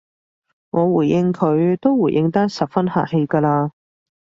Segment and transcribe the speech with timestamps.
[0.71, 3.69] 我回應佢都回應得十分客氣㗎喇